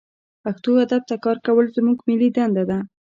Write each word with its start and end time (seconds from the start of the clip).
پښتو 0.43 0.71
ادب 0.83 1.01
ته 1.09 1.15
کار 1.23 1.37
کول 1.45 1.65
زمونږ 1.75 1.99
ملي 2.07 2.29
دنده 2.35 2.63
ده 2.69 2.79